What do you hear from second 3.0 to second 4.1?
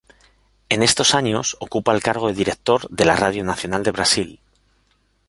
la Radio Nacional de